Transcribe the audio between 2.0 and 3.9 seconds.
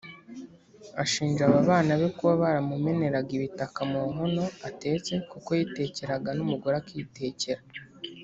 kuba baramumeneraga ibitaka